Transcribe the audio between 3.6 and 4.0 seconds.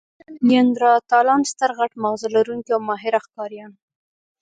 وو.